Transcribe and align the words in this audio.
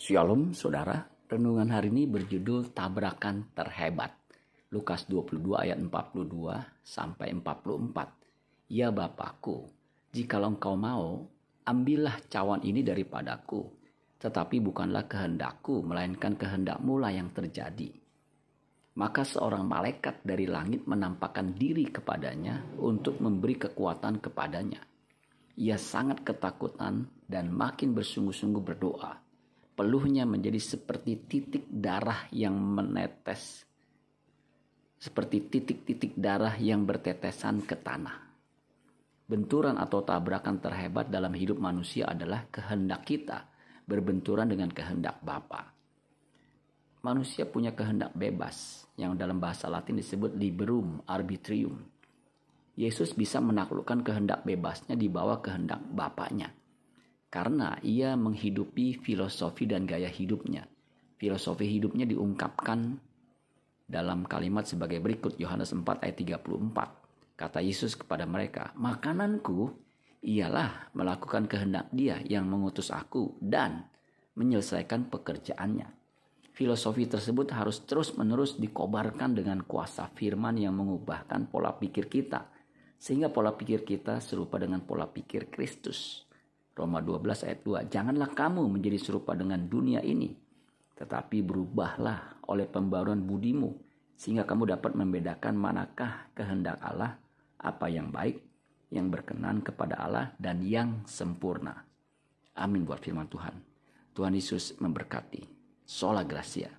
Shalom 0.00 0.56
saudara, 0.56 0.96
renungan 1.28 1.68
hari 1.76 1.92
ini 1.92 2.08
berjudul 2.08 2.72
Tabrakan 2.72 3.52
Terhebat. 3.52 4.16
Lukas 4.72 5.04
22 5.04 5.52
ayat 5.60 5.76
42 5.76 6.24
sampai 6.80 7.36
44. 7.36 8.72
Ya 8.72 8.88
Bapakku, 8.88 9.68
jikalau 10.08 10.56
engkau 10.56 10.72
mau, 10.72 11.28
ambillah 11.68 12.16
cawan 12.32 12.64
ini 12.64 12.80
daripadaku, 12.80 13.60
tetapi 14.16 14.64
bukanlah 14.64 15.04
kehendakku, 15.04 15.84
melainkan 15.84 16.32
kehendakmu 16.32 16.96
lah 16.96 17.12
yang 17.12 17.28
terjadi. 17.36 17.92
Maka 18.96 19.20
seorang 19.20 19.68
malaikat 19.68 20.24
dari 20.24 20.48
langit 20.48 20.88
menampakkan 20.88 21.52
diri 21.52 21.92
kepadanya 21.92 22.72
untuk 22.80 23.20
memberi 23.20 23.68
kekuatan 23.68 24.16
kepadanya. 24.16 24.80
Ia 25.60 25.76
sangat 25.76 26.24
ketakutan 26.24 27.04
dan 27.28 27.52
makin 27.52 27.92
bersungguh-sungguh 27.92 28.64
berdoa 28.64 29.28
peluhnya 29.80 30.28
menjadi 30.28 30.60
seperti 30.60 31.24
titik 31.24 31.64
darah 31.72 32.28
yang 32.36 32.52
menetes, 32.52 33.64
seperti 35.00 35.48
titik-titik 35.48 36.20
darah 36.20 36.52
yang 36.60 36.84
bertetesan 36.84 37.64
ke 37.64 37.80
tanah. 37.80 38.28
Benturan 39.24 39.80
atau 39.80 40.04
tabrakan 40.04 40.60
terhebat 40.60 41.08
dalam 41.08 41.32
hidup 41.32 41.56
manusia 41.56 42.12
adalah 42.12 42.44
kehendak 42.52 43.08
kita 43.08 43.48
berbenturan 43.88 44.52
dengan 44.52 44.68
kehendak 44.68 45.16
Bapa. 45.24 45.72
Manusia 47.00 47.48
punya 47.48 47.72
kehendak 47.72 48.12
bebas 48.12 48.84
yang 49.00 49.16
dalam 49.16 49.40
bahasa 49.40 49.72
Latin 49.72 49.96
disebut 49.96 50.36
liberum 50.36 51.00
arbitrium. 51.08 51.80
Yesus 52.76 53.16
bisa 53.16 53.40
menaklukkan 53.40 54.04
kehendak 54.04 54.44
bebasnya 54.44 54.92
di 54.92 55.08
bawah 55.08 55.40
kehendak 55.40 55.80
Bapaknya 55.88 56.59
karena 57.30 57.78
ia 57.86 58.18
menghidupi 58.18 58.98
filosofi 58.98 59.64
dan 59.70 59.86
gaya 59.86 60.10
hidupnya. 60.10 60.66
Filosofi 61.14 61.70
hidupnya 61.70 62.04
diungkapkan 62.04 62.98
dalam 63.86 64.26
kalimat 64.26 64.66
sebagai 64.66 64.98
berikut 64.98 65.38
Yohanes 65.38 65.70
4 65.70 66.02
ayat 66.02 66.16
34. 66.18 67.38
Kata 67.38 67.62
Yesus 67.62 67.94
kepada 67.94 68.26
mereka, 68.26 68.74
"Makananku 68.74 69.70
ialah 70.26 70.92
melakukan 70.92 71.46
kehendak 71.46 71.88
Dia 71.94 72.18
yang 72.26 72.50
mengutus 72.50 72.90
aku 72.90 73.38
dan 73.38 73.86
menyelesaikan 74.34 75.08
pekerjaannya." 75.08 75.86
Filosofi 76.50 77.08
tersebut 77.08 77.54
harus 77.56 77.80
terus-menerus 77.86 78.60
dikobarkan 78.60 79.32
dengan 79.32 79.64
kuasa 79.64 80.10
firman 80.12 80.60
yang 80.60 80.76
mengubahkan 80.76 81.48
pola 81.48 81.72
pikir 81.72 82.10
kita 82.10 82.52
sehingga 83.00 83.32
pola 83.32 83.56
pikir 83.56 83.80
kita 83.80 84.20
serupa 84.20 84.60
dengan 84.60 84.84
pola 84.84 85.08
pikir 85.08 85.48
Kristus. 85.48 86.28
Roma 86.80 87.04
12 87.04 87.44
ayat 87.44 87.60
2. 87.60 87.92
Janganlah 87.92 88.32
kamu 88.32 88.64
menjadi 88.72 88.96
serupa 88.96 89.36
dengan 89.36 89.60
dunia 89.68 90.00
ini, 90.00 90.32
tetapi 90.96 91.44
berubahlah 91.44 92.40
oleh 92.48 92.64
pembaruan 92.64 93.20
budimu, 93.20 93.76
sehingga 94.16 94.48
kamu 94.48 94.72
dapat 94.72 94.96
membedakan 94.96 95.60
manakah 95.60 96.32
kehendak 96.32 96.80
Allah, 96.80 97.20
apa 97.60 97.86
yang 97.92 98.08
baik, 98.08 98.40
yang 98.88 99.12
berkenan 99.12 99.60
kepada 99.60 100.00
Allah, 100.00 100.32
dan 100.40 100.64
yang 100.64 101.04
sempurna. 101.04 101.84
Amin 102.56 102.88
buat 102.88 103.04
firman 103.04 103.28
Tuhan. 103.28 103.60
Tuhan 104.16 104.32
Yesus 104.32 104.80
memberkati. 104.80 105.44
Sola 105.84 106.24
Gracia. 106.24 106.72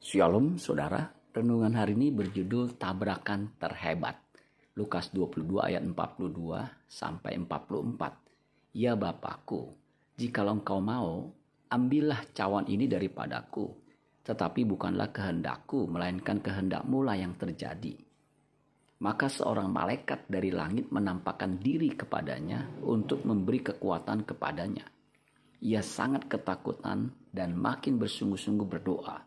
Shalom 0.00 0.56
saudara, 0.56 1.12
renungan 1.34 1.74
hari 1.76 1.94
ini 1.98 2.08
berjudul 2.14 2.78
Tabrakan 2.78 3.54
Terhebat. 3.60 4.29
Lukas 4.78 5.10
22 5.10 5.66
ayat 5.66 5.82
42 5.82 6.86
sampai 6.86 7.34
44. 7.42 8.78
Ya 8.78 8.94
Bapakku, 8.94 9.74
jikalau 10.14 10.62
engkau 10.62 10.78
mau, 10.78 11.26
ambillah 11.66 12.22
cawan 12.30 12.70
ini 12.70 12.86
daripadaku, 12.86 13.66
tetapi 14.22 14.62
bukanlah 14.62 15.10
kehendakku, 15.10 15.90
melainkan 15.90 16.38
kehendakmu 16.38 17.02
lah 17.02 17.18
yang 17.18 17.34
terjadi. 17.34 17.98
Maka 19.02 19.26
seorang 19.26 19.74
malaikat 19.74 20.30
dari 20.30 20.54
langit 20.54 20.94
menampakkan 20.94 21.58
diri 21.58 21.90
kepadanya 21.90 22.70
untuk 22.86 23.26
memberi 23.26 23.74
kekuatan 23.74 24.22
kepadanya. 24.22 24.86
Ia 25.66 25.82
sangat 25.82 26.30
ketakutan 26.30 27.10
dan 27.34 27.58
makin 27.58 27.98
bersungguh-sungguh 27.98 28.68
berdoa. 28.70 29.18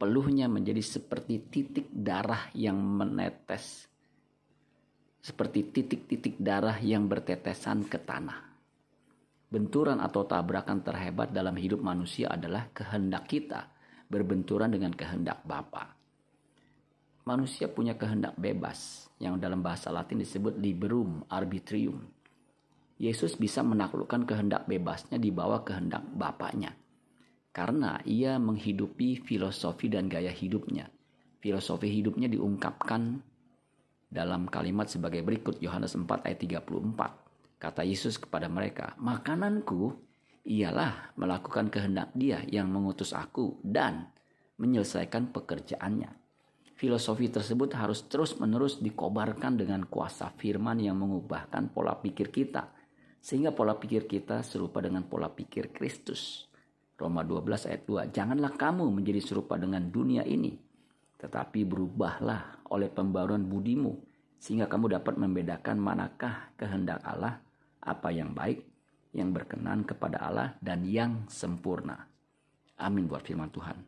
Peluhnya 0.00 0.48
menjadi 0.48 0.80
seperti 0.80 1.44
titik 1.50 1.92
darah 1.92 2.48
yang 2.56 2.78
menetes 2.78 3.90
seperti 5.28 5.68
titik-titik 5.68 6.40
darah 6.40 6.80
yang 6.80 7.04
bertetesan 7.04 7.84
ke 7.84 8.00
tanah. 8.00 8.48
Benturan 9.52 10.00
atau 10.00 10.24
tabrakan 10.24 10.80
terhebat 10.80 11.36
dalam 11.36 11.56
hidup 11.56 11.84
manusia 11.84 12.32
adalah 12.32 12.72
kehendak 12.72 13.28
kita 13.28 13.68
berbenturan 14.08 14.72
dengan 14.72 14.92
kehendak 14.96 15.44
Bapa. 15.44 15.92
Manusia 17.28 17.68
punya 17.68 17.92
kehendak 17.92 18.40
bebas 18.40 19.12
yang 19.20 19.36
dalam 19.36 19.60
bahasa 19.60 19.92
Latin 19.92 20.24
disebut 20.24 20.56
liberum 20.56 21.28
arbitrium. 21.28 22.08
Yesus 22.96 23.36
bisa 23.36 23.60
menaklukkan 23.60 24.24
kehendak 24.24 24.64
bebasnya 24.64 25.20
di 25.20 25.28
bawah 25.28 25.60
kehendak 25.60 26.08
Bapaknya. 26.08 26.72
Karena 27.52 28.00
ia 28.08 28.40
menghidupi 28.40 29.20
filosofi 29.28 29.92
dan 29.92 30.08
gaya 30.08 30.32
hidupnya. 30.32 30.88
Filosofi 31.38 31.92
hidupnya 31.92 32.32
diungkapkan 32.32 33.20
dalam 34.08 34.48
kalimat 34.48 34.88
sebagai 34.88 35.20
berikut 35.20 35.60
Yohanes 35.60 35.92
4 35.92 36.24
ayat 36.24 36.40
34. 36.40 37.60
Kata 37.60 37.84
Yesus 37.84 38.16
kepada 38.16 38.48
mereka, 38.48 38.96
"Makananku 38.96 39.92
ialah 40.48 41.12
melakukan 41.20 41.68
kehendak 41.68 42.10
Dia 42.16 42.40
yang 42.48 42.72
mengutus 42.72 43.12
aku 43.12 43.60
dan 43.60 44.08
menyelesaikan 44.56 45.30
pekerjaannya." 45.30 46.08
Filosofi 46.78 47.26
tersebut 47.26 47.74
harus 47.74 48.06
terus-menerus 48.06 48.78
dikobarkan 48.78 49.58
dengan 49.58 49.82
kuasa 49.90 50.30
firman 50.38 50.78
yang 50.78 50.94
mengubahkan 50.94 51.74
pola 51.74 51.98
pikir 51.98 52.30
kita 52.30 52.70
sehingga 53.18 53.50
pola 53.50 53.74
pikir 53.74 54.06
kita 54.06 54.46
serupa 54.46 54.78
dengan 54.78 55.02
pola 55.04 55.26
pikir 55.26 55.74
Kristus. 55.74 56.46
Roma 56.98 57.22
12 57.22 57.66
ayat 57.66 57.82
2. 57.82 58.14
Janganlah 58.14 58.54
kamu 58.58 58.90
menjadi 58.90 59.22
serupa 59.22 59.54
dengan 59.54 59.86
dunia 59.90 60.26
ini, 60.26 60.54
tetapi 61.18 61.66
berubahlah 61.66 62.62
oleh 62.70 62.86
pembaruan 62.88 63.42
budimu, 63.42 63.98
sehingga 64.38 64.70
kamu 64.70 64.94
dapat 64.94 65.18
membedakan 65.18 65.76
manakah 65.82 66.54
kehendak 66.54 67.02
Allah, 67.02 67.42
apa 67.82 68.08
yang 68.14 68.30
baik, 68.32 68.62
yang 69.10 69.34
berkenan 69.34 69.82
kepada 69.82 70.22
Allah, 70.22 70.54
dan 70.62 70.86
yang 70.86 71.26
sempurna. 71.26 72.06
Amin 72.78 73.10
buat 73.10 73.26
firman 73.26 73.50
Tuhan. 73.50 73.82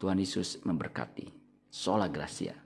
Tuhan 0.00 0.16
Yesus 0.16 0.64
memberkati. 0.64 1.28
Sola 1.68 2.08
Gracia. 2.08 2.56